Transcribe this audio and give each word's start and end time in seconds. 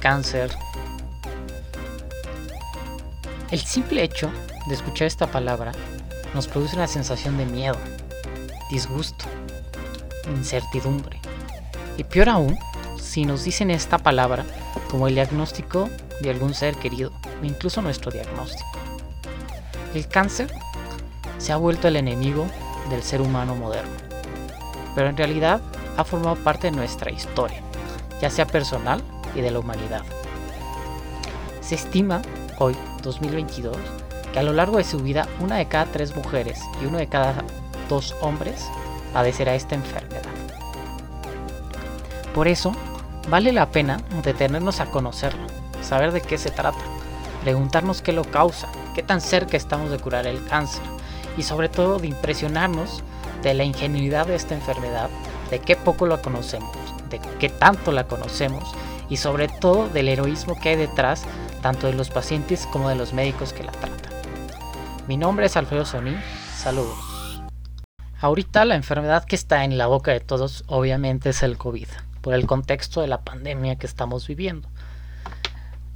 cáncer. 0.00 0.50
El 3.50 3.60
simple 3.60 4.02
hecho 4.02 4.30
de 4.66 4.74
escuchar 4.74 5.06
esta 5.06 5.30
palabra 5.30 5.72
nos 6.34 6.48
produce 6.48 6.76
una 6.76 6.86
sensación 6.86 7.36
de 7.36 7.46
miedo, 7.46 7.76
disgusto, 8.70 9.26
incertidumbre. 10.28 11.20
Y 11.96 12.04
peor 12.04 12.30
aún, 12.30 12.58
si 12.98 13.24
nos 13.24 13.44
dicen 13.44 13.70
esta 13.70 13.98
palabra 13.98 14.44
como 14.90 15.06
el 15.06 15.14
diagnóstico 15.14 15.88
de 16.20 16.30
algún 16.30 16.54
ser 16.54 16.76
querido, 16.76 17.12
o 17.40 17.44
incluso 17.44 17.82
nuestro 17.82 18.10
diagnóstico. 18.10 18.68
El 19.94 20.06
cáncer 20.08 20.52
se 21.38 21.52
ha 21.52 21.56
vuelto 21.56 21.88
el 21.88 21.96
enemigo 21.96 22.46
del 22.88 23.02
ser 23.02 23.20
humano 23.20 23.54
moderno, 23.54 23.92
pero 24.94 25.08
en 25.08 25.16
realidad 25.16 25.60
ha 25.96 26.04
formado 26.04 26.36
parte 26.36 26.70
de 26.70 26.76
nuestra 26.76 27.10
historia, 27.10 27.62
ya 28.20 28.30
sea 28.30 28.46
personal 28.46 29.02
y 29.34 29.40
de 29.40 29.50
la 29.50 29.58
humanidad. 29.58 30.02
Se 31.60 31.74
estima 31.74 32.22
hoy, 32.58 32.76
2022, 33.02 33.76
que 34.32 34.38
a 34.38 34.42
lo 34.42 34.52
largo 34.52 34.76
de 34.76 34.84
su 34.84 34.98
vida 34.98 35.28
una 35.40 35.56
de 35.56 35.66
cada 35.66 35.86
tres 35.86 36.14
mujeres 36.14 36.60
y 36.82 36.86
uno 36.86 36.98
de 36.98 37.08
cada 37.08 37.44
dos 37.88 38.14
hombres 38.20 38.66
padecerá 39.12 39.54
esta 39.54 39.74
enfermedad. 39.74 40.22
Por 42.34 42.48
eso, 42.48 42.72
vale 43.28 43.52
la 43.52 43.70
pena 43.70 44.00
detenernos 44.22 44.80
a 44.80 44.86
conocerlo, 44.86 45.46
saber 45.82 46.12
de 46.12 46.20
qué 46.20 46.38
se 46.38 46.50
trata, 46.50 46.78
preguntarnos 47.42 48.02
qué 48.02 48.12
lo 48.12 48.24
causa, 48.24 48.68
qué 48.94 49.02
tan 49.02 49.20
cerca 49.20 49.56
estamos 49.56 49.90
de 49.90 49.98
curar 49.98 50.26
el 50.26 50.44
cáncer 50.44 50.82
y 51.36 51.42
sobre 51.42 51.68
todo 51.68 51.98
de 51.98 52.08
impresionarnos 52.08 53.02
de 53.42 53.54
la 53.54 53.64
ingenuidad 53.64 54.26
de 54.26 54.36
esta 54.36 54.54
enfermedad, 54.54 55.10
de 55.50 55.58
qué 55.58 55.74
poco 55.74 56.06
la 56.06 56.18
conocemos, 56.18 56.76
de 57.08 57.20
qué 57.38 57.48
tanto 57.48 57.90
la 57.90 58.06
conocemos 58.06 58.64
y 59.10 59.18
sobre 59.18 59.48
todo 59.48 59.88
del 59.88 60.08
heroísmo 60.08 60.58
que 60.58 60.70
hay 60.70 60.76
detrás 60.76 61.24
tanto 61.60 61.88
de 61.88 61.92
los 61.92 62.08
pacientes 62.08 62.66
como 62.66 62.88
de 62.88 62.94
los 62.94 63.12
médicos 63.12 63.52
que 63.52 63.64
la 63.64 63.72
tratan. 63.72 64.12
Mi 65.06 65.16
nombre 65.16 65.46
es 65.46 65.56
Alfredo 65.56 65.84
Soní, 65.84 66.16
saludos. 66.56 67.42
Ahorita 68.20 68.64
la 68.64 68.76
enfermedad 68.76 69.24
que 69.24 69.34
está 69.34 69.64
en 69.64 69.76
la 69.76 69.86
boca 69.86 70.12
de 70.12 70.20
todos 70.20 70.64
obviamente 70.68 71.30
es 71.30 71.42
el 71.42 71.58
COVID, 71.58 71.88
por 72.20 72.34
el 72.34 72.46
contexto 72.46 73.00
de 73.00 73.08
la 73.08 73.22
pandemia 73.22 73.76
que 73.76 73.86
estamos 73.86 74.26
viviendo. 74.26 74.68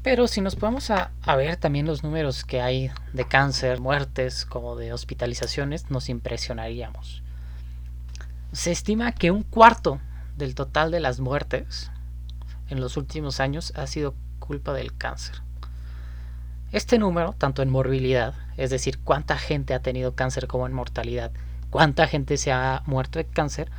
Pero 0.03 0.27
si 0.27 0.43
nos 0.43 0.57
podemos 0.57 0.91
a, 0.91 1.13
ver 1.37 1.57
también 1.57 1.87
los 1.87 2.03
números 2.03 2.45
que 2.45 2.61
hay 2.61 2.91
de 3.15 3.27
cáncer, 3.27 3.81
muertes, 3.81 4.45
como 4.45 4.77
de 4.77 4.93
hospitalizaciones, 4.93 5.91
nos 5.91 6.11
impresionaríamos. 6.11 7.23
Se 8.53 8.71
estima 8.71 9.13
que 9.13 9.31
un 9.31 9.43
cuarto 9.43 10.01
del 10.37 10.55
total 10.55 10.91
de 10.91 11.01
las 11.01 11.21
muertes 11.21 11.91
en 12.75 12.81
los 12.81 12.97
últimos 12.97 13.41
años 13.41 13.73
ha 13.77 13.87
sido 13.87 14.15
culpa 14.39 14.73
del 14.73 14.97
cáncer. 14.97 15.37
Este 16.73 16.99
número, 16.99 17.35
tanto 17.39 17.63
en 17.63 17.71
morbilidad, 17.71 18.35
es 18.57 18.71
decir, 18.71 18.99
cuánta 19.03 19.39
gente 19.39 19.75
ha 19.75 19.81
tenido 19.81 20.15
cáncer 20.15 20.47
como 20.47 20.67
en 20.67 20.73
mortalidad, 20.73 21.31
cuánta 21.71 22.07
gente 22.07 22.37
se 22.37 22.53
ha 22.53 22.83
muerto 22.87 23.19
de 23.19 23.25
cáncer, 23.25 23.71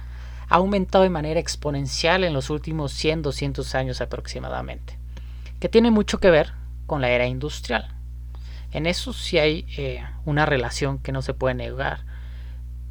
ha 0.50 0.56
aumentado 0.56 1.04
de 1.04 1.10
manera 1.10 1.40
exponencial 1.40 2.24
en 2.24 2.34
los 2.34 2.50
últimos 2.50 2.94
100, 2.94 3.22
200 3.22 3.76
años 3.76 4.02
aproximadamente 4.02 4.98
que 5.60 5.70
tiene 5.70 5.92
mucho 5.92 6.20
que 6.20 6.30
ver 6.30 6.54
con 6.86 7.02
la 7.02 7.10
era 7.10 7.26
industrial. 7.26 7.88
En 8.72 8.86
eso 8.86 9.14
sí 9.14 9.38
hay 9.38 9.66
eh, 9.78 10.04
una 10.26 10.46
relación 10.46 11.00
que 11.00 11.12
no 11.12 11.22
se 11.22 11.34
puede 11.34 11.56
negar, 11.56 12.02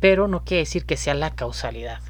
pero 0.01 0.29
no 0.29 0.45
quiere 0.45 0.63
decir 0.63 0.87
que 0.87 0.97
sea 0.97 1.15
la 1.15 1.35
causalidad. 1.35 2.01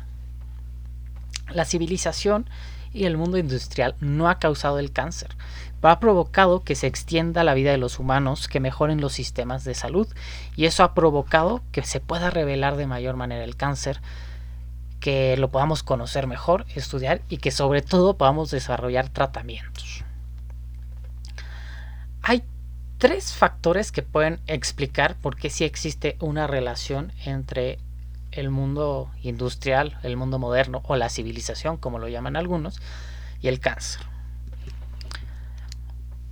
La 1.51 1.65
civilización 1.65 2.49
y 2.95 3.05
el 3.05 3.19
mundo 3.19 3.37
industrial 3.37 3.95
no 4.01 4.31
ha 4.31 4.39
causado 4.39 4.79
el 4.79 4.93
cáncer, 4.93 5.37
ha 5.91 6.01
provocado 6.01 6.63
que 6.65 6.75
se 6.75 6.87
extienda 6.87 7.45
la 7.45 7.55
vida 7.55 7.71
de 7.71 7.79
los 7.79 7.99
humanos, 7.99 8.49
que 8.49 8.61
mejoren 8.61 9.01
los 9.01 9.13
sistemas 9.13 9.65
de 9.65 9.75
salud, 9.75 10.09
y 10.57 10.65
eso 10.65 10.83
ha 10.83 10.95
provocado 10.95 11.63
que 11.73 11.83
se 11.83 12.01
pueda 12.01 12.31
revelar 12.31 12.77
de 12.77 12.87
mayor 12.87 13.17
manera 13.17 13.45
el 13.45 13.57
cáncer, 13.57 14.01
que 15.01 15.37
lo 15.37 15.51
podamos 15.51 15.83
conocer 15.83 16.27
mejor, 16.27 16.65
estudiar 16.75 17.21
y 17.29 17.37
que 17.37 17.51
sobre 17.51 17.83
todo 17.83 18.17
podamos 18.17 18.51
desarrollar 18.51 19.11
tratamientos. 19.11 20.05
Hay 22.23 22.43
tres 22.97 23.35
factores 23.35 23.93
que 23.93 24.03
pueden 24.03 24.41
explicar 24.47 25.17
por 25.17 25.37
qué 25.37 25.51
sí 25.51 25.65
existe 25.65 26.17
una 26.21 26.47
relación 26.47 27.13
entre 27.27 27.79
el 28.37 28.51
mundo 28.51 29.11
industrial, 29.23 29.99
el 30.03 30.17
mundo 30.17 30.39
moderno 30.39 30.83
o 30.85 30.97
la 30.97 31.09
civilización, 31.09 31.77
como 31.77 31.99
lo 31.99 32.09
llaman 32.09 32.37
algunos, 32.37 32.81
y 33.41 33.49
el 33.49 33.61
cáncer. 33.61 34.03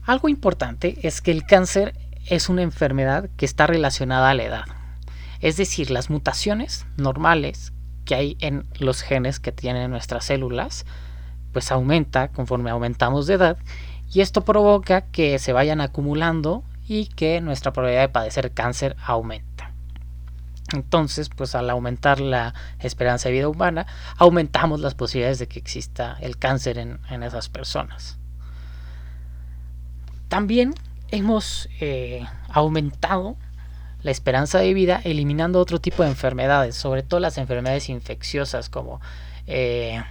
Algo 0.05 0.29
importante 0.29 0.99
es 1.07 1.21
que 1.21 1.31
el 1.31 1.45
cáncer 1.45 1.95
es 2.27 2.49
una 2.49 2.63
enfermedad 2.63 3.31
que 3.37 3.45
está 3.45 3.67
relacionada 3.67 4.31
a 4.31 4.35
la 4.35 4.43
edad. 4.43 4.65
Es 5.41 5.57
decir, 5.57 5.91
las 5.91 6.11
mutaciones 6.11 6.87
normales 6.97 7.73
que 8.05 8.15
hay 8.15 8.37
en 8.41 8.67
los 8.79 9.03
genes 9.03 9.41
que 9.41 9.53
tienen 9.53 9.91
nuestras 9.91 10.25
células, 10.25 10.87
pues 11.53 11.71
aumenta 11.71 12.29
conforme 12.29 12.71
aumentamos 12.71 13.27
de 13.27 13.35
edad 13.35 13.59
y 14.13 14.21
esto 14.21 14.45
provoca 14.45 15.03
que 15.03 15.39
se 15.39 15.53
vayan 15.53 15.81
acumulando 15.81 16.65
y 16.87 17.07
que 17.07 17.41
nuestra 17.41 17.73
probabilidad 17.73 18.03
de 18.03 18.09
padecer 18.09 18.53
cáncer 18.53 18.97
aumenta. 19.05 19.52
Entonces, 20.73 21.29
pues 21.29 21.55
al 21.55 21.71
aumentar 21.71 22.21
la 22.21 22.55
esperanza 22.79 23.29
de 23.29 23.35
vida 23.35 23.49
humana, 23.49 23.87
aumentamos 24.17 24.81
las 24.81 24.95
posibilidades 24.95 25.39
de 25.39 25.49
que 25.49 25.59
exista 25.59 26.17
el 26.21 26.39
cáncer 26.39 26.79
en, 26.79 27.23
esas 27.23 27.49
personas. 27.49 28.19
También 30.29 30.75
hemos 31.11 31.69
eh, 31.81 32.27
aumentado 32.49 33.37
la 34.03 34.11
esperanza 34.11 34.59
de 34.59 34.75
vida 34.75 35.01
eliminando 35.05 35.61
otro 35.61 35.81
tipo 35.81 36.03
de 36.03 36.09
enfermedades, 36.09 36.75
sobre 36.75 37.03
todo 37.03 37.21
las 37.21 37.39
enfermedades 37.39 37.89
infecciosas 37.89 38.69
como 38.69 39.01
eh, 39.47 40.03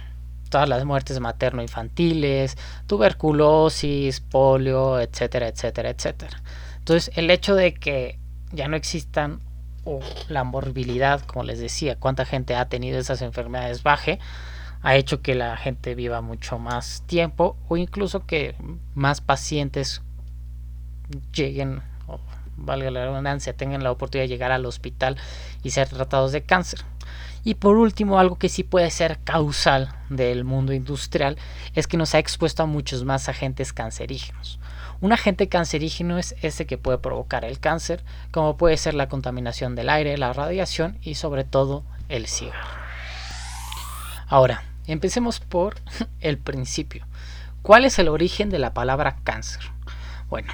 todas 0.48 0.68
las 0.68 0.84
muertes 0.84 1.18
materno-infantiles, 1.18 2.56
tuberculosis, 2.86 4.20
polio, 4.20 5.00
etcétera, 5.00 5.48
etcétera, 5.48 5.90
etcétera. 5.90 6.42
Entonces, 6.78 7.10
el 7.16 7.30
hecho 7.30 7.54
de 7.54 7.74
que 7.74 8.18
ya 8.52 8.68
no 8.68 8.76
existan 8.76 9.40
o 9.84 10.00
la 10.28 10.44
morbilidad, 10.44 11.20
como 11.22 11.44
les 11.44 11.58
decía, 11.58 11.96
cuánta 11.96 12.24
gente 12.24 12.54
ha 12.54 12.68
tenido 12.68 12.98
esas 12.98 13.22
enfermedades 13.22 13.82
baje, 13.82 14.18
ha 14.82 14.96
hecho 14.96 15.22
que 15.22 15.34
la 15.34 15.56
gente 15.56 15.94
viva 15.94 16.20
mucho 16.20 16.58
más 16.58 17.02
tiempo 17.06 17.56
o 17.68 17.76
incluso 17.76 18.26
que 18.26 18.54
más 18.94 19.20
pacientes 19.20 20.02
lleguen, 21.32 21.82
o 22.06 22.20
valga 22.56 22.90
la 22.90 23.04
redundancia, 23.06 23.56
tengan 23.56 23.84
la 23.84 23.92
oportunidad 23.92 24.24
de 24.24 24.28
llegar 24.28 24.52
al 24.52 24.66
hospital 24.66 25.16
y 25.62 25.70
ser 25.70 25.88
tratados 25.88 26.32
de 26.32 26.42
cáncer. 26.42 26.80
Y 27.44 27.54
por 27.54 27.76
último, 27.76 28.18
algo 28.18 28.38
que 28.38 28.48
sí 28.48 28.62
puede 28.62 28.90
ser 28.90 29.18
causal 29.24 29.92
del 30.08 30.44
mundo 30.44 30.72
industrial 30.72 31.36
es 31.74 31.86
que 31.86 31.96
nos 31.96 32.14
ha 32.14 32.18
expuesto 32.18 32.62
a 32.62 32.66
muchos 32.66 33.04
más 33.04 33.28
agentes 33.28 33.72
cancerígenos. 33.72 34.60
Un 35.02 35.12
agente 35.12 35.48
cancerígeno 35.48 36.16
es 36.16 36.36
ese 36.42 36.64
que 36.64 36.78
puede 36.78 36.96
provocar 36.96 37.44
el 37.44 37.58
cáncer, 37.58 38.04
como 38.30 38.56
puede 38.56 38.76
ser 38.76 38.94
la 38.94 39.08
contaminación 39.08 39.74
del 39.74 39.90
aire, 39.90 40.16
la 40.16 40.32
radiación 40.32 40.96
y 41.02 41.16
sobre 41.16 41.42
todo 41.42 41.82
el 42.08 42.28
cigarro. 42.28 42.68
Ahora, 44.28 44.62
empecemos 44.86 45.40
por 45.40 45.74
el 46.20 46.38
principio. 46.38 47.04
¿Cuál 47.62 47.84
es 47.84 47.98
el 47.98 48.06
origen 48.06 48.48
de 48.48 48.60
la 48.60 48.74
palabra 48.74 49.16
cáncer? 49.24 49.62
Bueno, 50.30 50.52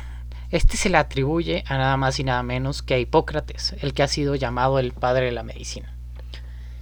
este 0.50 0.78
se 0.78 0.88
le 0.88 0.96
atribuye 0.96 1.62
a 1.66 1.76
nada 1.76 1.98
más 1.98 2.18
y 2.18 2.24
nada 2.24 2.42
menos 2.42 2.80
que 2.80 2.94
a 2.94 2.98
Hipócrates, 2.98 3.74
el 3.82 3.92
que 3.92 4.02
ha 4.02 4.08
sido 4.08 4.34
llamado 4.34 4.78
el 4.78 4.94
padre 4.94 5.26
de 5.26 5.32
la 5.32 5.42
medicina. 5.42 5.92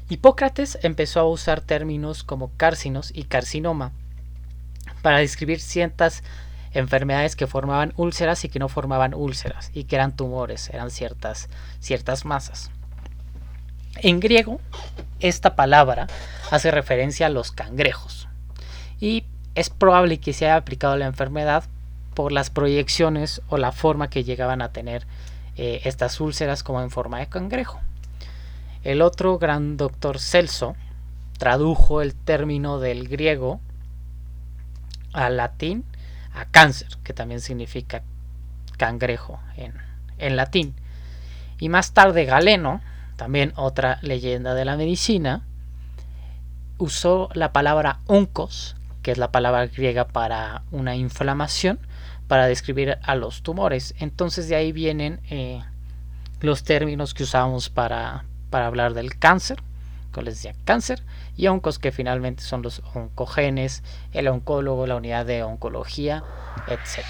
Hipócrates 0.08 0.78
empezó 0.82 1.18
a 1.18 1.28
usar 1.28 1.62
términos 1.62 2.22
como 2.22 2.52
cárcinos 2.56 3.10
y 3.12 3.24
carcinoma 3.24 3.90
para 5.02 5.18
describir 5.18 5.58
ciertas 5.58 6.22
enfermedades 6.76 7.36
que 7.36 7.46
formaban 7.46 7.92
úlceras 7.96 8.44
y 8.44 8.48
que 8.48 8.58
no 8.58 8.68
formaban 8.68 9.14
úlceras 9.14 9.70
y 9.72 9.84
que 9.84 9.96
eran 9.96 10.14
tumores, 10.14 10.68
eran 10.70 10.90
ciertas, 10.90 11.48
ciertas 11.80 12.24
masas. 12.24 12.70
En 13.96 14.20
griego, 14.20 14.60
esta 15.20 15.56
palabra 15.56 16.06
hace 16.50 16.70
referencia 16.70 17.26
a 17.26 17.30
los 17.30 17.50
cangrejos 17.50 18.28
y 19.00 19.24
es 19.54 19.70
probable 19.70 20.18
que 20.18 20.34
se 20.34 20.44
haya 20.44 20.56
aplicado 20.56 20.96
la 20.96 21.06
enfermedad 21.06 21.64
por 22.14 22.30
las 22.30 22.50
proyecciones 22.50 23.40
o 23.48 23.56
la 23.56 23.72
forma 23.72 24.10
que 24.10 24.24
llegaban 24.24 24.60
a 24.60 24.72
tener 24.72 25.06
eh, 25.56 25.80
estas 25.84 26.20
úlceras 26.20 26.62
como 26.62 26.82
en 26.82 26.90
forma 26.90 27.20
de 27.20 27.28
cangrejo. 27.28 27.80
El 28.84 29.00
otro 29.00 29.38
gran 29.38 29.78
doctor 29.78 30.18
Celso 30.18 30.76
tradujo 31.38 32.02
el 32.02 32.14
término 32.14 32.78
del 32.78 33.08
griego 33.08 33.60
al 35.14 35.38
latín 35.38 35.84
a 36.36 36.44
cáncer, 36.44 36.88
que 37.02 37.12
también 37.12 37.40
significa 37.40 38.02
cangrejo 38.76 39.40
en, 39.56 39.74
en 40.18 40.36
latín. 40.36 40.74
Y 41.58 41.68
más 41.68 41.92
tarde 41.92 42.26
Galeno, 42.26 42.80
también 43.16 43.52
otra 43.56 43.98
leyenda 44.02 44.54
de 44.54 44.64
la 44.64 44.76
medicina, 44.76 45.42
usó 46.78 47.30
la 47.32 47.52
palabra 47.52 48.00
oncos, 48.06 48.76
que 49.02 49.12
es 49.12 49.18
la 49.18 49.32
palabra 49.32 49.66
griega 49.66 50.06
para 50.06 50.62
una 50.70 50.94
inflamación, 50.94 51.78
para 52.28 52.46
describir 52.46 52.98
a 53.02 53.14
los 53.14 53.42
tumores. 53.42 53.94
Entonces 53.98 54.48
de 54.48 54.56
ahí 54.56 54.72
vienen 54.72 55.20
eh, 55.30 55.62
los 56.40 56.64
términos 56.64 57.14
que 57.14 57.22
usamos 57.22 57.70
para, 57.70 58.24
para 58.50 58.66
hablar 58.66 58.94
del 58.94 59.18
cáncer, 59.18 59.62
les 60.22 60.34
decía, 60.34 60.54
cáncer, 60.64 61.02
y 61.36 61.46
oncos, 61.46 61.78
que 61.78 61.92
finalmente 61.92 62.42
son 62.42 62.62
los 62.62 62.82
oncogenes, 62.94 63.82
el 64.12 64.28
oncólogo, 64.28 64.86
la 64.86 64.96
unidad 64.96 65.26
de 65.26 65.42
oncología, 65.42 66.24
etc. 66.68 67.04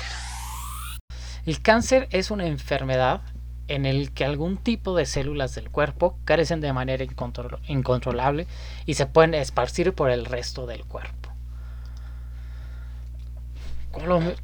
El 1.46 1.62
cáncer 1.62 2.08
es 2.10 2.30
una 2.30 2.46
enfermedad 2.46 3.22
en 3.68 3.86
el 3.86 4.12
que 4.12 4.24
algún 4.24 4.56
tipo 4.56 4.96
de 4.96 5.06
células 5.06 5.54
del 5.54 5.70
cuerpo 5.70 6.18
carecen 6.24 6.60
de 6.60 6.72
manera 6.72 7.04
incontrolable 7.66 8.46
y 8.84 8.94
se 8.94 9.06
pueden 9.06 9.34
esparcir 9.34 9.92
por 9.92 10.10
el 10.10 10.24
resto 10.24 10.66
del 10.66 10.84
cuerpo. 10.84 11.30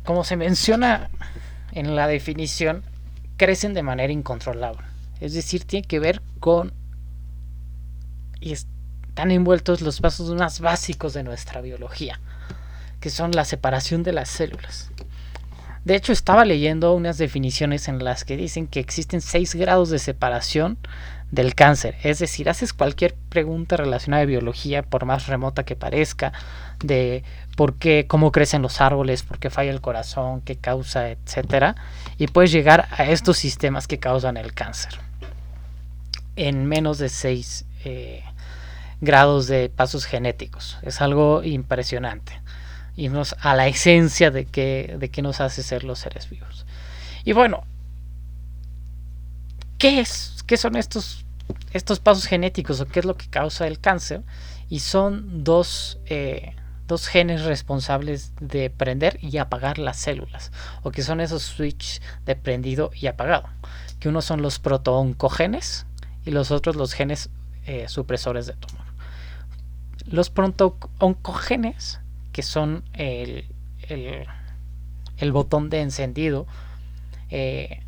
Como, 0.05 0.25
se 0.25 0.37
menciona 0.37 1.11
en 1.73 1.94
la 1.94 2.06
definición, 2.06 2.85
crecen 3.37 3.75
de 3.75 3.82
manera 3.82 4.12
incontrolable. 4.12 4.87
Es 5.20 5.35
decir, 5.35 5.65
tiene 5.65 5.87
que 5.87 5.99
ver 5.99 6.23
con... 6.41 6.73
y 8.43 8.53
están 8.53 9.31
envueltos 9.31 9.81
los 9.81 10.00
pasos 10.00 10.35
más 10.35 10.61
básicos 10.61 11.15
de 11.15 11.23
nuestra 11.23 11.61
biología, 11.61 12.21
que 13.00 13.11
son 13.11 13.33
la 13.33 13.44
separación 13.44 14.03
de 14.03 14.12
las 14.12 14.29
células. 14.29 14.91
De 15.85 15.97
hecho, 15.97 16.12
estaba 16.12 16.44
leyendo 16.44 16.94
unas 16.94 17.19
definiciones 17.19 17.89
en 17.89 18.05
las 18.05 18.25
que 18.25 18.37
dicen 18.37 18.67
que 18.67 18.81
existen 18.81 19.21
seis 19.21 19.55
grados 19.55 19.91
de 19.91 19.99
separación 19.99 20.79
del 21.33 21.55
cáncer. 21.55 21.97
Es 22.03 22.19
decir, 22.21 22.49
haces 22.49 22.73
cualquier 22.73 23.15
pregunta 23.31 23.77
relacionada 23.77 24.23
a 24.23 24.27
biología, 24.27 24.83
por 24.83 25.06
más 25.06 25.27
remota 25.27 25.65
que 25.65 25.75
parezca, 25.75 26.33
de 26.85 27.25
por 27.56 27.75
qué, 27.75 28.06
cómo 28.06 28.31
crecen 28.31 28.62
los 28.62 28.81
árboles, 28.81 29.23
por 29.23 29.39
qué 29.39 29.50
falla 29.50 29.73
el 29.73 29.81
corazón, 29.81 30.41
qué 30.43 30.56
causa, 30.56 31.11
etcétera, 31.11 31.75
y 32.19 32.29
puedes 32.29 32.53
llegar 32.53 32.89
a 32.93 33.05
estos 33.06 33.39
sistemas 33.39 33.89
que 33.89 33.99
causan 33.99 34.37
el 34.37 34.55
cáncer 34.55 35.00
en 36.37 36.67
menos 36.67 36.99
de 36.99 37.09
seis 37.09 37.65
eh, 37.85 38.23
grados 39.03 39.49
de 39.49 39.69
pasos 39.69 40.07
genéticos. 40.07 40.79
Es 40.81 41.03
algo 41.03 41.43
impresionante 41.43 42.41
irnos 42.97 43.35
a 43.41 43.55
la 43.55 43.69
esencia 43.69 44.31
de 44.31 44.47
qué, 44.47 44.97
de 44.99 45.23
nos 45.23 45.41
hace 45.41 45.63
ser 45.63 45.85
los 45.85 45.99
seres 45.99 46.31
vivos. 46.31 46.67
Y 47.25 47.33
bueno, 47.33 47.65
¿qué 49.79 50.01
es? 50.01 50.43
¿Qué 50.47 50.57
son 50.57 50.77
estos, 50.77 51.25
estos 51.73 52.01
pasos 52.01 52.27
genéticos 52.27 52.81
o 52.81 52.87
qué 52.87 53.01
es 53.01 53.07
lo 53.07 53.17
que 53.17 53.29
causa 53.29 53.67
el 53.67 53.81
cáncer? 53.81 54.23
Y 54.69 54.81
son 54.81 55.45
dos, 55.45 55.99
eh, 56.07 56.55
dos 56.87 57.07
genes 57.07 57.43
responsables 57.43 58.33
de 58.41 58.71
prender 58.71 59.19
y 59.21 59.37
apagar 59.39 59.79
las 59.79 59.97
células, 59.99 60.53
o 60.83 60.91
que 60.91 61.03
son 61.03 61.21
esos 61.21 61.43
switch 61.43 62.01
de 62.25 62.37
prendido 62.37 62.91
y 62.95 63.07
apagado, 63.07 63.49
que 64.01 64.09
uno 64.09 64.23
son 64.23 64.43
los 64.43 64.59
protooncogenes 64.59 65.87
y 66.25 66.31
los 66.31 66.51
otros 66.51 66.77
los 66.77 66.93
genes 66.93 67.31
eh, 67.67 67.87
supresores 67.89 68.47
de 68.47 68.55
tumor. 68.55 68.92
Los 70.06 70.31
protooncogenes 70.31 72.00
que 72.33 72.43
son 72.43 72.83
el, 72.94 73.47
botón 75.31 75.71
de 75.71 75.81
encendido. 75.81 76.47
Eh, 77.31 77.81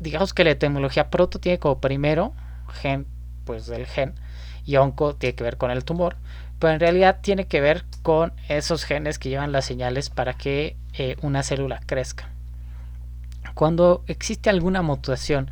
digamos 0.00 0.34
que 0.34 0.44
la 0.44 0.50
etimología 0.50 1.10
proto 1.10 1.38
tiene 1.38 1.58
como 1.58 1.80
primero 1.80 2.34
gen, 2.68 3.06
pues 3.44 3.66
del 3.66 3.86
gen, 3.86 4.14
y 4.64 4.76
onco 4.76 5.14
tiene 5.14 5.34
que 5.34 5.44
ver 5.44 5.56
con 5.56 5.70
el 5.70 5.84
tumor, 5.84 6.16
pero 6.58 6.74
en 6.74 6.80
realidad 6.80 7.20
tiene 7.22 7.46
que 7.46 7.60
ver 7.60 7.84
con 8.02 8.32
esos 8.48 8.84
genes 8.84 9.18
que 9.18 9.28
llevan 9.28 9.52
las 9.52 9.64
señales 9.64 10.10
para 10.10 10.34
que 10.34 10.76
eh, 10.94 11.16
una 11.22 11.42
célula 11.42 11.80
crezca. 11.86 12.28
Cuando 13.54 14.04
existe 14.06 14.50
alguna 14.50 14.82
mutación 14.82 15.50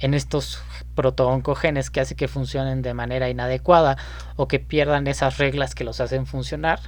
en 0.00 0.14
estos 0.14 0.62
protooncogenes 0.94 1.90
que 1.90 2.00
hace 2.00 2.14
que 2.14 2.28
funcionen 2.28 2.82
de 2.82 2.94
manera 2.94 3.28
inadecuada 3.28 3.96
o 4.36 4.48
que 4.48 4.58
pierdan 4.58 5.06
esas 5.06 5.38
reglas 5.38 5.74
que 5.74 5.84
los 5.84 6.00
hacen 6.00 6.26
funcionar 6.26 6.80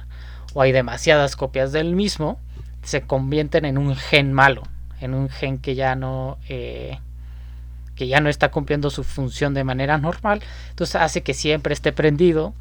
o 0.53 0.61
hay 0.61 0.71
demasiadas 0.71 1.35
copias 1.35 1.71
del 1.71 1.95
mismo 1.95 2.39
se 2.83 3.01
convierten 3.01 3.65
en 3.65 3.77
un 3.77 3.95
gen 3.95 4.33
malo 4.33 4.63
en 4.99 5.13
un 5.13 5.29
gen 5.29 5.57
que 5.57 5.75
ya 5.75 5.95
no 5.95 6.37
eh, 6.47 6.99
que 7.95 8.07
ya 8.07 8.19
no 8.19 8.29
está 8.29 8.49
cumpliendo 8.49 8.89
su 8.89 9.03
función 9.03 9.53
de 9.53 9.63
manera 9.63 9.99
normal. 9.99 10.41
Entonces 10.69 10.95
hace 10.95 11.21
que 11.21 11.35
siempre 11.35 11.73
esté 11.73 11.91
prendido 11.91 12.55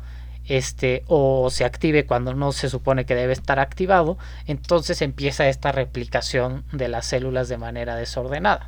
este 0.46 1.04
o 1.06 1.48
se 1.50 1.64
active 1.64 2.06
cuando 2.06 2.34
no 2.34 2.52
se 2.52 2.68
supone 2.68 3.04
que 3.04 3.14
debe 3.14 3.32
estar 3.32 3.58
activado 3.58 4.16
entonces 4.46 5.02
empieza 5.02 5.48
esta 5.48 5.70
replicación 5.70 6.64
de 6.72 6.88
las 6.88 7.06
células 7.06 7.48
de 7.48 7.58
manera 7.58 7.94
desordenada 7.94 8.66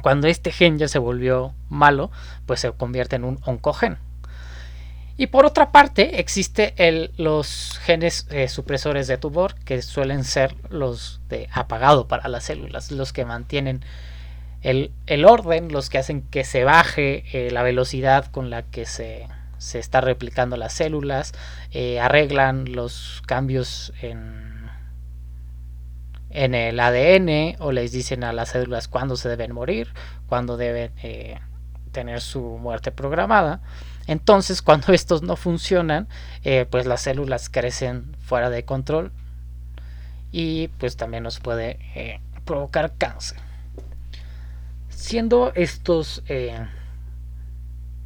cuando 0.00 0.28
este 0.28 0.52
gen 0.52 0.78
ya 0.78 0.88
se 0.88 0.98
volvió 0.98 1.54
malo, 1.68 2.10
pues 2.46 2.60
se 2.60 2.72
convierte 2.72 3.16
en 3.16 3.24
un 3.24 3.38
oncogen. 3.44 3.98
Y 5.16 5.26
por 5.26 5.44
otra 5.44 5.72
parte, 5.72 6.20
existen 6.20 6.72
los 7.18 7.78
genes 7.82 8.26
eh, 8.30 8.48
supresores 8.48 9.06
de 9.06 9.18
tumor, 9.18 9.54
que 9.54 9.82
suelen 9.82 10.24
ser 10.24 10.56
los 10.70 11.20
de 11.28 11.48
apagado 11.52 12.08
para 12.08 12.28
las 12.28 12.44
células, 12.44 12.90
los 12.90 13.12
que 13.12 13.24
mantienen 13.24 13.84
el, 14.62 15.24
orden, 15.24 15.70
los 15.70 15.90
que 15.90 15.98
hacen 15.98 16.22
que 16.22 16.44
se 16.44 16.64
baje 16.64 17.24
eh, 17.32 17.50
la 17.50 17.62
velocidad 17.62 18.26
con 18.26 18.48
la 18.48 18.62
que 18.62 18.86
se, 18.86 19.28
se 19.58 19.78
está 19.78 20.00
replicando 20.00 20.56
las 20.56 20.72
células, 20.72 21.32
eh, 21.72 22.00
arreglan 22.00 22.72
los 22.72 23.22
cambios 23.26 23.92
en 24.00 24.61
en 26.32 26.54
el 26.54 26.80
ADN 26.80 27.56
o 27.60 27.72
les 27.72 27.92
dicen 27.92 28.24
a 28.24 28.32
las 28.32 28.50
células 28.50 28.88
cuándo 28.88 29.16
se 29.16 29.28
deben 29.28 29.52
morir, 29.52 29.88
cuándo 30.26 30.56
deben 30.56 30.92
eh, 31.02 31.38
tener 31.92 32.20
su 32.20 32.40
muerte 32.40 32.90
programada. 32.90 33.60
Entonces, 34.06 34.62
cuando 34.62 34.92
estos 34.92 35.22
no 35.22 35.36
funcionan, 35.36 36.08
eh, 36.42 36.66
pues 36.68 36.86
las 36.86 37.02
células 37.02 37.48
crecen 37.48 38.16
fuera 38.20 38.50
de 38.50 38.64
control 38.64 39.12
y 40.32 40.68
pues 40.68 40.96
también 40.96 41.22
nos 41.22 41.40
puede 41.40 41.78
eh, 41.94 42.20
provocar 42.44 42.94
cáncer. 42.96 43.38
Siendo 44.88 45.52
estos, 45.54 46.22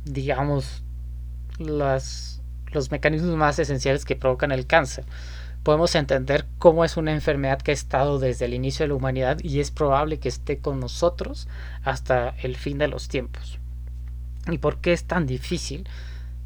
digamos, 0.05 0.83
los 1.59 2.91
mecanismos 2.91 3.37
más 3.37 3.59
esenciales 3.59 4.05
que 4.07 4.17
provocan 4.17 4.51
el 4.51 4.67
cáncer, 4.67 5.05
podemos 5.67 5.97
entender 5.97 6.47
cómo 6.61 6.85
es 6.85 6.97
una 6.97 7.11
enfermedad 7.11 7.61
que 7.61 7.73
ha 7.73 7.75
estado 7.75 8.21
desde 8.21 8.45
el 8.45 8.55
inicio 8.55 8.85
de 8.85 8.89
la 8.91 8.95
humanidad 8.95 9.41
y 9.43 9.59
es 9.59 9.73
probable 9.73 10.21
que 10.21 10.29
esté 10.29 10.59
con 10.59 10.79
nosotros 10.79 11.49
hasta 11.83 12.29
el 12.41 12.55
fin 12.55 12.79
de 12.79 12.87
los 12.87 13.09
tiempos. 13.09 13.59
¿Y 14.49 14.59
por 14.59 14.79
qué 14.79 14.93
es 14.93 15.07
tan 15.07 15.27
difícil 15.27 15.89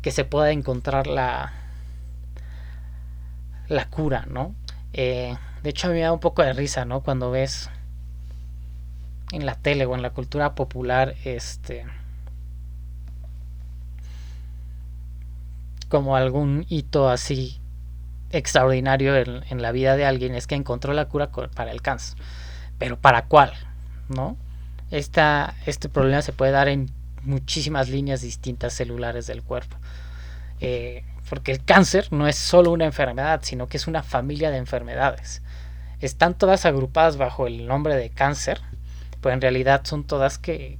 que 0.00 0.10
se 0.10 0.24
pueda 0.24 0.52
encontrar 0.52 1.06
la, 1.06 1.52
la 3.68 3.90
cura, 3.90 4.24
¿no? 4.26 4.54
Eh, 4.94 5.36
de 5.62 5.68
hecho, 5.68 5.88
a 5.88 5.90
mí 5.90 5.96
me 5.96 6.00
da 6.00 6.14
un 6.14 6.20
poco 6.20 6.40
de 6.40 6.54
risa, 6.54 6.86
¿no? 6.86 7.02
Cuando 7.02 7.30
ves 7.30 7.68
en 9.32 9.44
la 9.44 9.54
tele 9.54 9.84
o 9.84 9.94
en 9.94 10.00
la 10.00 10.14
cultura 10.14 10.54
popular, 10.54 11.14
este... 11.26 11.84
como 15.90 16.16
algún 16.16 16.64
hito 16.70 17.10
así 17.10 17.60
extraordinario 18.30 19.16
en, 19.16 19.62
la 19.62 19.72
vida 19.72 19.96
de 19.96 20.04
alguien 20.04 20.34
es 20.34 20.46
que 20.46 20.54
encontró 20.54 20.92
la 20.92 21.06
cura 21.06 21.30
para 21.30 21.70
el 21.70 21.82
cáncer. 21.82 22.18
Pero 22.78 22.98
¿para 22.98 23.26
cuál? 23.26 23.52
¿No? 24.08 24.36
Esta, 24.90 25.54
este 25.66 25.88
problema 25.88 26.22
se 26.22 26.32
puede 26.32 26.52
dar 26.52 26.68
en 26.68 26.90
muchísimas 27.22 27.88
líneas 27.88 28.22
distintas 28.22 28.72
celulares 28.72 29.26
del 29.26 29.42
cuerpo. 29.42 29.76
Eh, 30.60 31.04
porque 31.28 31.52
el 31.52 31.64
cáncer 31.64 32.08
no 32.10 32.26
es 32.26 32.36
solo 32.36 32.72
una 32.72 32.86
enfermedad, 32.86 33.40
sino 33.42 33.68
que 33.68 33.76
es 33.76 33.86
una 33.86 34.02
familia 34.02 34.50
de 34.50 34.56
enfermedades. 34.56 35.42
Están 36.00 36.34
todas 36.34 36.66
agrupadas 36.66 37.16
bajo 37.18 37.46
el 37.46 37.66
nombre 37.66 37.94
de 37.94 38.10
cáncer, 38.10 38.60
pero 39.20 39.34
en 39.34 39.40
realidad 39.40 39.82
son 39.84 40.04
todas 40.04 40.38
que, 40.38 40.78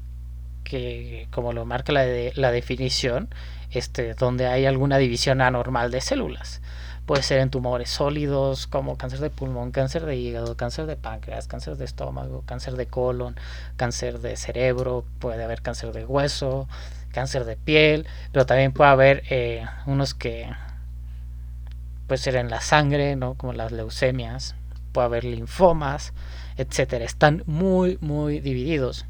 que 0.71 1.27
como 1.33 1.53
lo 1.53 1.67
marca 1.67 1.93
la, 1.93 2.03
de, 2.03 2.33
la 2.37 2.53
definición, 2.53 3.29
este, 3.73 4.15
donde 4.15 4.47
hay 4.47 4.67
alguna 4.67 4.99
división 4.99 5.41
anormal 5.41 5.91
de 5.91 6.01
células. 6.01 6.61
Puede 7.07 7.25
ser 7.25 7.41
en 7.41 7.51
tumores 7.51 7.91
sólidos 7.91 8.69
como 8.69 8.97
cáncer 8.97 9.19
de 9.19 9.31
pulmón, 9.31 9.73
cáncer 9.73 10.07
de 10.07 10.15
hígado, 10.15 10.57
cáncer 10.57 10.87
de 10.87 10.95
páncreas, 10.95 11.49
cáncer 11.49 11.77
de 11.77 11.85
estómago, 11.85 12.45
cáncer 12.47 12.77
de 12.77 12.87
colon, 12.87 13.35
cáncer 13.77 14.21
de 14.21 14.37
cerebro, 14.37 15.05
puede 15.19 15.43
haber 15.43 15.61
cáncer 15.61 15.93
de 15.93 16.05
hueso, 16.05 16.69
cáncer 17.11 17.45
de 17.47 17.57
piel, 17.57 18.07
pero 18.31 18.47
también 18.47 18.73
puede 18.73 18.91
haber 18.91 19.25
eh, 19.29 19.67
unos 19.87 20.15
que 20.15 20.49
puede 22.07 22.19
ser 22.19 22.37
en 22.37 22.49
la 22.49 22.61
sangre, 22.61 23.17
¿no? 23.17 23.35
como 23.35 23.55
las 23.55 23.73
leucemias, 23.73 24.55
puede 24.93 25.07
haber 25.07 25.25
linfomas, 25.25 26.13
etcétera. 26.57 27.05
Están 27.05 27.43
muy, 27.47 27.99
muy 28.01 28.39
divididos. 28.39 29.07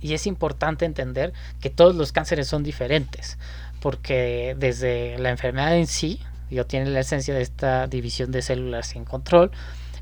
Y 0.00 0.14
es 0.14 0.26
importante 0.26 0.84
entender 0.84 1.32
que 1.60 1.70
todos 1.70 1.94
los 1.94 2.12
cánceres 2.12 2.48
son 2.48 2.62
diferentes, 2.62 3.38
porque 3.80 4.56
desde 4.58 5.18
la 5.18 5.30
enfermedad 5.30 5.76
en 5.76 5.86
sí, 5.86 6.20
Yo 6.50 6.64
tiene 6.64 6.88
la 6.88 7.00
esencia 7.00 7.34
de 7.34 7.42
esta 7.42 7.86
división 7.88 8.30
de 8.32 8.40
células 8.40 8.96
en 8.96 9.04
control, 9.04 9.50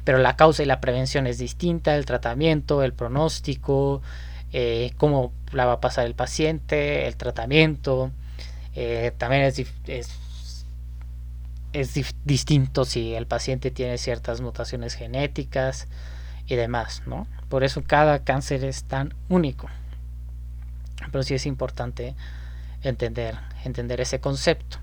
pero 0.05 0.19
la 0.19 0.37
causa 0.37 0.63
y 0.63 0.67
la 0.67 0.81
prevención 0.81 1.27
es 1.27 1.39
distinta, 1.39 1.97
el 1.97 2.07
tratamiento, 2.07 2.85
el 2.85 2.93
pronóstico, 2.93 4.01
eh, 4.53 4.93
cómo 4.97 5.33
la 5.53 5.67
va 5.67 5.73
a 5.73 5.81
pasar 5.81 6.07
el 6.07 6.15
paciente, 6.15 7.09
el 7.09 7.17
tratamiento. 7.17 8.13
Eh, 8.77 9.13
también 9.19 9.43
es, 9.43 9.61
es, 9.87 10.09
distinto 12.25 12.85
si 12.85 13.15
el 13.15 13.27
paciente 13.27 13.71
tiene 13.71 13.99
ciertas 13.99 14.41
mutaciones 14.41 14.95
genéticas 14.95 15.89
y 16.47 16.55
demás, 16.55 17.03
¿no? 17.07 17.27
Por 17.49 17.65
eso 17.65 17.83
cada 17.85 18.23
cáncer 18.23 18.65
es 18.65 18.85
tan 18.85 19.13
único. 19.29 19.69
Pero 21.11 21.23
sí 21.23 21.35
es 21.35 21.47
importante 21.47 22.15
entender, 22.83 23.37
entender 23.65 24.01
ese 24.01 24.21
concepto. 24.21 24.79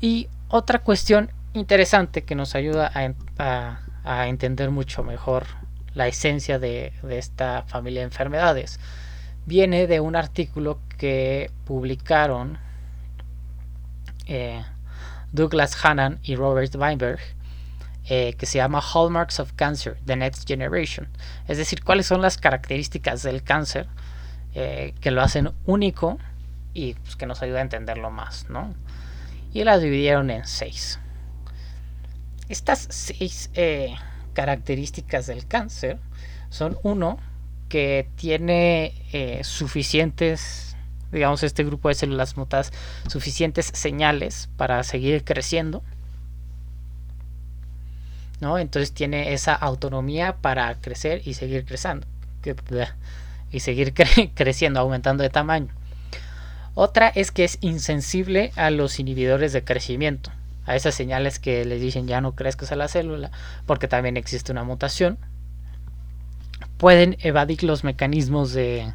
Y 0.00 0.28
otra 0.48 0.80
cuestión 0.80 1.30
interesante 1.54 2.24
que 2.24 2.34
nos 2.34 2.54
ayuda 2.54 2.92
a, 3.38 4.26
entender 4.26 4.70
mucho 4.70 5.02
mejor 5.02 5.46
la 5.94 6.08
esencia 6.08 6.58
de, 6.58 6.92
esta 7.08 7.62
familia 7.62 8.00
de 8.00 8.06
enfermedades. 8.06 8.80
Viene 9.46 9.86
de 9.86 10.00
un 10.00 10.16
artículo 10.16 10.78
que 10.98 11.50
publicaron 11.64 12.58
eh, 14.26 14.62
Douglas 15.32 15.76
Hannan 15.82 16.18
y 16.22 16.36
Robert 16.36 16.74
Weinberg, 16.74 17.20
eh, 18.06 18.34
que 18.34 18.46
se 18.46 18.58
llama 18.58 18.80
Hallmarks 18.82 19.40
of 19.40 19.52
Cancer, 19.54 19.98
The 20.04 20.16
Next 20.16 20.46
Generation. 20.46 21.08
Es 21.48 21.56
decir, 21.56 21.82
cuáles 21.82 22.06
son 22.06 22.20
las 22.20 22.36
características 22.36 23.22
del 23.22 23.42
cáncer 23.42 23.86
eh, 24.54 24.94
que 25.00 25.10
lo 25.10 25.22
hacen 25.22 25.52
único 25.66 26.18
y 26.72 26.94
pues, 26.94 27.16
que 27.16 27.26
nos 27.26 27.42
ayuda 27.42 27.58
a 27.58 27.62
entenderlo 27.62 28.10
más, 28.10 28.48
¿no? 28.48 28.74
Y 29.52 29.64
las 29.64 29.80
dividieron 29.80 30.30
en 30.30 30.46
seis. 30.46 30.98
Estas 32.48 32.86
seis 32.90 33.50
características 34.34 35.26
del 35.26 35.46
cáncer 35.46 35.98
son 36.50 36.76
uno 36.82 37.18
que 37.68 38.08
tiene 38.16 38.94
eh, 39.12 39.42
suficientes, 39.42 40.76
digamos, 41.10 41.42
este 41.42 41.64
grupo 41.64 41.88
de 41.88 41.94
células 41.94 42.36
mutadas, 42.36 42.72
suficientes 43.08 43.70
señales 43.72 44.48
para 44.56 44.82
seguir 44.82 45.24
creciendo. 45.24 45.82
¿no? 48.40 48.58
Entonces 48.58 48.92
tiene 48.92 49.32
esa 49.32 49.54
autonomía 49.54 50.36
para 50.36 50.74
crecer 50.80 51.22
y 51.24 51.34
seguir 51.34 51.64
creciendo. 51.64 52.06
Y 53.54 53.60
seguir 53.60 53.94
creciendo, 54.34 54.80
aumentando 54.80 55.22
de 55.22 55.30
tamaño. 55.30 55.68
Otra 56.74 57.08
es 57.08 57.30
que 57.30 57.44
es 57.44 57.58
insensible 57.60 58.50
a 58.56 58.70
los 58.70 58.98
inhibidores 58.98 59.52
de 59.52 59.62
crecimiento 59.62 60.32
a 60.66 60.76
esas 60.76 60.94
señales 60.94 61.38
que 61.38 61.64
les 61.64 61.80
dicen 61.80 62.06
ya 62.06 62.20
no 62.20 62.34
crezcas 62.34 62.72
a 62.72 62.76
la 62.76 62.88
célula, 62.88 63.30
porque 63.66 63.88
también 63.88 64.16
existe 64.16 64.52
una 64.52 64.64
mutación. 64.64 65.18
Pueden 66.78 67.16
evadir 67.20 67.62
los 67.62 67.84
mecanismos 67.84 68.52
de, 68.52 68.92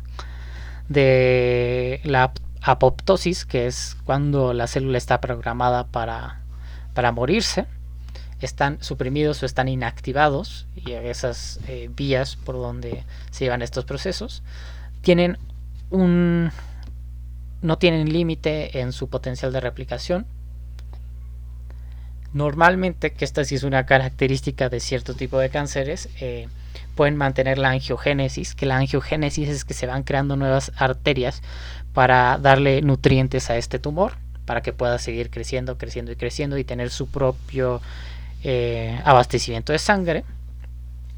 de 0.87 2.01
la 2.03 2.33
apoptosis, 2.61 3.45
que 3.45 3.67
es 3.67 3.97
cuando 4.03 4.53
la 4.53 4.67
célula 4.67 4.97
está 4.97 5.21
programada 5.21 5.87
para, 5.87 6.41
para 6.93 7.11
morirse. 7.11 7.65
Están 8.39 8.81
suprimidos 8.81 9.43
o 9.43 9.45
están 9.45 9.67
inactivados, 9.67 10.65
y 10.75 10.91
esas 10.91 11.59
eh, 11.67 11.89
vías 11.93 12.35
por 12.35 12.55
donde 12.55 13.03
se 13.31 13.45
llevan 13.45 13.61
estos 13.61 13.85
procesos. 13.85 14.43
Tienen 15.01 15.37
un. 15.89 16.51
no 17.61 17.77
tienen 17.77 18.11
límite 18.11 18.79
en 18.79 18.93
su 18.93 19.09
potencial 19.09 19.51
de 19.51 19.59
replicación 19.59 20.25
Normalmente, 22.33 23.11
que 23.11 23.25
esta 23.25 23.43
sí 23.43 23.55
es 23.55 23.63
una 23.63 23.85
característica 23.85 24.69
de 24.69 24.79
cierto 24.79 25.15
tipo 25.15 25.39
de 25.39 25.49
cánceres, 25.49 26.09
eh, 26.19 26.47
pueden 26.93 27.17
mantener 27.17 27.57
la 27.57 27.69
angiogénesis, 27.69 28.53
que 28.53 28.67
la 28.67 28.77
angiogénesis 28.77 29.49
es 29.49 29.65
que 29.65 29.73
se 29.73 29.87
van 29.87 30.03
creando 30.03 30.35
nuevas 30.35 30.71
arterias 30.77 31.41
para 31.93 32.37
darle 32.37 32.83
nutrientes 32.83 33.49
a 33.49 33.57
este 33.57 33.79
tumor, 33.79 34.13
para 34.45 34.61
que 34.61 34.73
pueda 34.73 34.99
seguir 34.99 35.31
creciendo, 35.31 35.79
creciendo 35.79 36.11
y 36.11 36.15
creciendo 36.17 36.57
y 36.59 36.63
tener 36.63 36.91
su 36.91 37.07
propio 37.09 37.81
eh, 38.43 38.99
abastecimiento 39.05 39.73
de 39.73 39.79
sangre. 39.79 40.23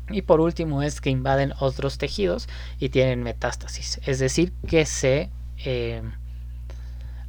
Y 0.10 0.24
por 0.24 0.42
último 0.42 0.84
es 0.84 1.00
que 1.00 1.10
invaden 1.10 1.54
otros 1.60 1.98
tejidos 1.98 2.50
y 2.80 2.90
tienen 2.90 3.24
metástasis, 3.24 4.02
es 4.06 4.20
decir, 4.20 4.52
que 4.68 4.86
se 4.86 5.30
eh, 5.64 6.02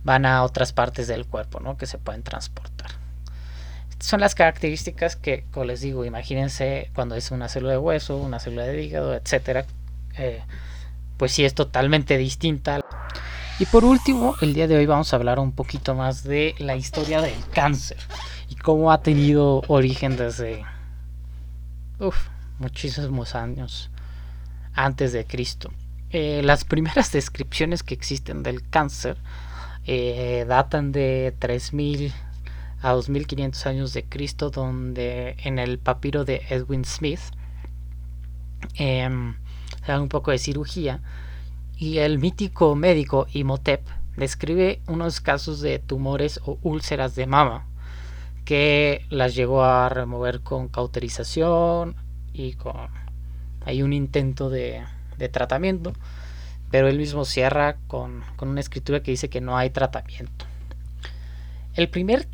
van 0.03 0.27
a 0.27 0.43
otras 0.43 0.73
partes 0.73 1.07
del 1.07 1.27
cuerpo, 1.27 1.61
¿no? 1.61 1.77
que 1.77 1.87
se 1.87 1.99
pueden 1.99 2.25
transportar 2.25 3.03
son 4.03 4.21
las 4.21 4.35
características 4.35 5.15
que, 5.15 5.45
como 5.53 5.65
les 5.65 5.81
digo, 5.81 6.05
imagínense 6.05 6.91
cuando 6.95 7.15
es 7.15 7.31
una 7.31 7.49
célula 7.49 7.73
de 7.73 7.79
hueso, 7.79 8.17
una 8.17 8.41
célula 8.41 8.65
de 8.65 8.83
hígado, 8.83 9.15
etcétera, 9.15 9.65
eh, 10.19 10.43
pues 11.17 11.33
sí 11.33 11.45
es 11.45 11.55
totalmente 11.55 12.19
distinta. 12.19 12.81
Y 13.61 13.67
por 13.67 13.85
último, 13.85 14.35
el 14.41 14.55
día 14.55 14.67
de 14.67 14.77
hoy 14.77 14.87
vamos 14.87 15.13
a 15.13 15.17
hablar 15.17 15.39
un 15.39 15.53
poquito 15.53 15.95
más 15.95 16.25
de 16.25 16.57
la 16.59 16.75
historia 16.75 17.21
del 17.21 17.39
cáncer 17.55 17.99
y 18.53 18.55
cómo 18.55 18.93
ha 18.93 19.01
tenido 19.01 19.63
origen 19.69 20.19
desde 20.19 20.63
muchísimos 22.59 23.35
años 23.35 23.91
antes 24.75 25.15
de 25.15 25.25
Cristo. 25.25 25.71
Eh, 26.11 26.43
las 26.45 26.65
primeras 26.65 27.13
descripciones 27.19 27.83
que 27.83 27.95
existen 27.95 28.43
del 28.43 28.69
cáncer 28.69 29.17
eh, 29.87 30.45
datan 30.47 30.93
de 30.93 31.35
3000 31.39 32.13
a 32.83 32.93
2500 32.93 33.67
años 33.67 33.95
de 33.95 34.05
Cristo, 34.05 34.51
donde 34.51 35.37
en 35.45 35.59
el 35.59 35.79
papiro 35.79 36.27
de 36.27 36.43
Edwin 36.51 36.85
Smith 36.85 37.21
eh, 38.75 39.09
se 39.87 39.93
da 39.93 39.99
un 39.99 40.11
poco 40.11 40.31
de 40.31 40.39
cirugía 40.39 41.01
y 41.79 41.99
el 41.99 42.19
mítico 42.19 42.75
médico 42.75 43.27
Imhotep 43.33 43.81
describe 44.19 44.83
unos 44.89 45.23
casos 45.23 45.63
de 45.63 45.79
tumores 45.79 46.39
o 46.45 46.59
úlceras 46.63 47.15
de 47.15 47.27
mama 47.27 47.72
que 48.45 49.05
las 49.11 49.35
llegó 49.35 49.65
a 49.65 49.89
remover 49.89 50.41
con 50.41 50.69
cauterización 50.69 51.97
y 52.33 52.55
con 52.55 52.89
hay 53.65 53.83
un 53.83 53.93
intento 53.93 54.51
de, 54.51 54.83
de 55.19 55.29
tratamiento 55.29 55.93
pero 56.71 56.89
él 56.89 56.99
mismo 56.99 57.25
cierra 57.25 57.77
con, 57.87 58.25
con 58.37 58.49
una 58.49 58.61
escritura 58.61 59.03
que 59.03 59.13
dice 59.13 59.29
que 59.29 59.41
no 59.41 59.57
hay 59.57 59.71
tratamiento 59.71 60.47
el 61.75 61.89
primer 61.89 62.29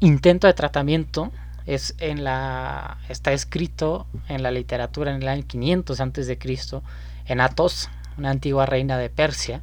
intento 0.00 0.46
de 0.46 0.54
tratamiento 0.54 1.32
es 1.66 1.94
en 1.98 2.24
la 2.24 2.98
está 3.08 3.32
escrito 3.32 4.06
en 4.28 4.42
la 4.42 4.50
literatura 4.50 5.14
en 5.14 5.22
el 5.22 5.28
año 5.28 5.44
500 5.46 6.00
antes 6.00 6.26
de 6.26 6.38
Cristo 6.38 6.82
en 7.30 7.40
Atos, 7.40 7.88
una 8.18 8.30
antigua 8.30 8.66
reina 8.66 8.98
de 8.98 9.08
Persia, 9.08 9.62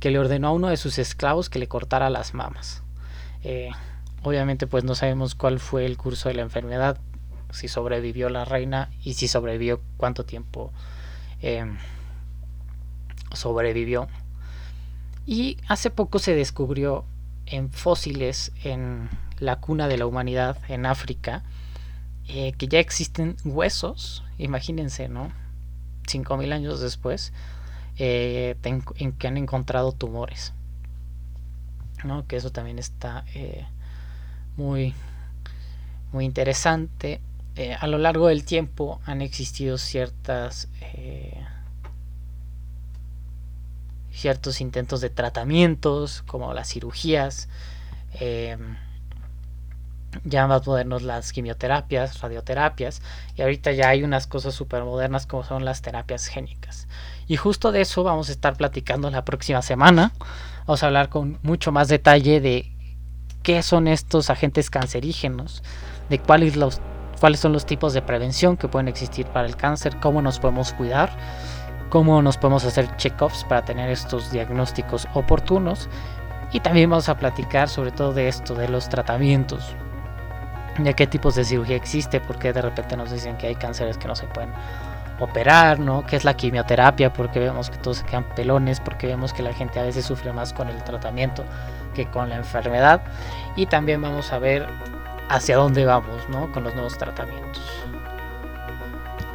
que 0.00 0.10
le 0.10 0.18
ordenó 0.18 0.48
a 0.48 0.52
uno 0.52 0.68
de 0.68 0.78
sus 0.78 0.98
esclavos 0.98 1.50
que 1.50 1.58
le 1.58 1.68
cortara 1.68 2.08
las 2.08 2.32
mamas. 2.32 2.82
Eh, 3.44 3.70
obviamente, 4.22 4.66
pues 4.66 4.84
no 4.84 4.94
sabemos 4.94 5.34
cuál 5.34 5.58
fue 5.58 5.86
el 5.86 5.96
curso 5.96 6.28
de 6.28 6.36
la 6.36 6.42
enfermedad, 6.42 6.98
si 7.50 7.68
sobrevivió 7.68 8.28
la 8.30 8.44
reina 8.44 8.90
y 9.02 9.14
si 9.14 9.28
sobrevivió 9.28 9.80
cuánto 9.96 10.24
tiempo 10.24 10.72
em, 11.40 11.76
sobrevivió. 13.32 14.08
Y 15.26 15.58
hace 15.68 15.90
poco 15.90 16.18
se 16.18 16.34
descubrió 16.34 17.04
en 17.46 17.70
fósiles 17.70 18.52
en 18.64 19.08
la 19.38 19.56
cuna 19.56 19.88
de 19.88 19.98
la 19.98 20.06
humanidad 20.06 20.58
en 20.68 20.86
África, 20.86 21.42
eh, 22.28 22.52
que 22.52 22.68
ya 22.68 22.78
existen 22.78 23.36
huesos, 23.44 24.24
imagínense, 24.38 25.08
¿no? 25.08 25.32
5.000 26.06 26.52
años 26.52 26.80
después, 26.80 27.32
eh, 27.98 28.56
en 28.62 29.12
que 29.12 29.26
han 29.26 29.36
encontrado 29.36 29.92
tumores, 29.92 30.54
¿no? 32.04 32.26
Que 32.26 32.36
eso 32.36 32.50
también 32.50 32.78
está 32.78 33.24
eh, 33.34 33.66
muy, 34.56 34.94
muy 36.12 36.24
interesante. 36.24 37.20
a 37.78 37.86
lo 37.86 37.98
largo 37.98 38.28
del 38.28 38.44
tiempo 38.44 39.00
han 39.04 39.22
existido 39.22 39.78
ciertas 39.78 40.68
ciertos 44.10 44.60
intentos 44.60 45.00
de 45.00 45.10
tratamientos 45.10 46.22
como 46.22 46.52
las 46.52 46.68
cirugías 46.68 47.48
ya 50.24 50.46
más 50.46 50.66
modernos 50.66 51.02
las 51.02 51.32
quimioterapias, 51.32 52.20
radioterapias, 52.20 53.00
y 53.36 53.42
ahorita 53.42 53.72
ya 53.72 53.88
hay 53.88 54.02
unas 54.02 54.26
cosas 54.26 54.54
súper 54.54 54.84
modernas 54.84 55.26
como 55.26 55.44
son 55.44 55.64
las 55.64 55.82
terapias 55.82 56.26
génicas. 56.26 56.86
Y 57.26 57.36
justo 57.36 57.72
de 57.72 57.80
eso 57.80 58.02
vamos 58.02 58.28
a 58.28 58.32
estar 58.32 58.56
platicando 58.56 59.10
la 59.10 59.24
próxima 59.24 59.62
semana. 59.62 60.12
Vamos 60.66 60.82
a 60.82 60.86
hablar 60.86 61.08
con 61.08 61.38
mucho 61.42 61.72
más 61.72 61.88
detalle 61.88 62.40
de 62.40 62.70
qué 63.42 63.62
son 63.62 63.88
estos 63.88 64.30
agentes 64.30 64.70
cancerígenos, 64.70 65.62
de 66.08 66.18
cuáles, 66.18 66.56
los, 66.56 66.80
cuáles 67.20 67.40
son 67.40 67.52
los 67.52 67.66
tipos 67.66 67.92
de 67.94 68.02
prevención 68.02 68.56
que 68.56 68.68
pueden 68.68 68.88
existir 68.88 69.26
para 69.26 69.46
el 69.46 69.56
cáncer, 69.56 69.98
cómo 70.00 70.22
nos 70.22 70.38
podemos 70.38 70.72
cuidar, 70.72 71.10
cómo 71.90 72.22
nos 72.22 72.38
podemos 72.38 72.64
hacer 72.64 72.96
check-ups 72.96 73.44
para 73.44 73.64
tener 73.64 73.90
estos 73.90 74.30
diagnósticos 74.30 75.06
oportunos 75.12 75.90
Y 76.52 76.60
también 76.60 76.88
vamos 76.88 77.08
a 77.08 77.16
platicar 77.16 77.68
sobre 77.68 77.90
todo 77.90 78.12
de 78.12 78.28
esto, 78.28 78.54
de 78.54 78.68
los 78.68 78.88
tratamientos, 78.88 79.74
de 80.78 80.94
qué 80.94 81.06
tipos 81.06 81.34
de 81.34 81.44
cirugía 81.44 81.76
existe, 81.76 82.20
porque 82.20 82.52
de 82.52 82.62
repente 82.62 82.96
nos 82.96 83.10
dicen 83.10 83.36
que 83.36 83.46
hay 83.46 83.54
cánceres 83.54 83.96
que 83.96 84.08
no 84.08 84.14
se 84.14 84.26
pueden 84.26 84.50
operar, 85.18 85.78
¿no? 85.78 86.04
¿Qué 86.04 86.16
es 86.16 86.24
la 86.24 86.34
quimioterapia? 86.34 87.12
Porque 87.12 87.38
vemos 87.38 87.70
que 87.70 87.78
todos 87.78 87.98
se 87.98 88.04
quedan 88.04 88.24
pelones, 88.34 88.80
porque 88.80 89.06
vemos 89.06 89.32
que 89.32 89.42
la 89.42 89.52
gente 89.54 89.80
a 89.80 89.82
veces 89.82 90.04
sufre 90.04 90.32
más 90.32 90.52
con 90.52 90.68
el 90.68 90.82
tratamiento 90.84 91.44
que 91.92 92.06
con 92.06 92.28
la 92.28 92.36
enfermedad. 92.36 93.02
Y 93.56 93.66
también 93.66 94.00
vamos 94.00 94.32
a 94.32 94.38
ver 94.38 94.68
hacia 95.28 95.56
dónde 95.56 95.84
vamos, 95.84 96.28
¿no? 96.28 96.50
Con 96.52 96.64
los 96.64 96.74
nuevos 96.74 96.98
tratamientos. 96.98 97.62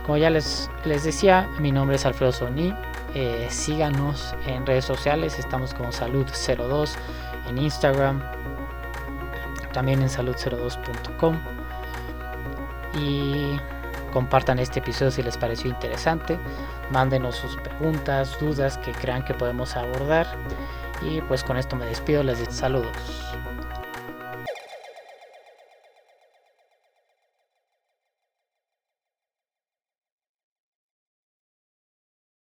Como 0.05 0.17
ya 0.17 0.29
les, 0.29 0.69
les 0.85 1.03
decía, 1.03 1.49
mi 1.59 1.71
nombre 1.71 1.97
es 1.97 2.05
Alfredo 2.05 2.31
Soni. 2.31 2.73
Eh, 3.13 3.47
síganos 3.49 4.35
en 4.45 4.65
redes 4.65 4.85
sociales, 4.85 5.39
estamos 5.39 5.73
como 5.73 5.89
Salud02 5.89 6.91
en 7.49 7.57
Instagram, 7.57 8.21
también 9.73 10.01
en 10.01 10.09
salud02.com. 10.09 11.39
Y 12.93 13.59
compartan 14.13 14.59
este 14.59 14.79
episodio 14.79 15.11
si 15.11 15.23
les 15.23 15.37
pareció 15.37 15.69
interesante, 15.69 16.39
mándenos 16.91 17.35
sus 17.35 17.55
preguntas, 17.57 18.37
dudas 18.39 18.77
que 18.77 18.91
crean 18.91 19.23
que 19.23 19.33
podemos 19.33 19.75
abordar 19.75 20.27
y 21.01 21.21
pues 21.21 21.43
con 21.43 21.57
esto 21.57 21.75
me 21.75 21.85
despido, 21.85 22.23
les 22.23 22.39
saludos. 22.49 22.91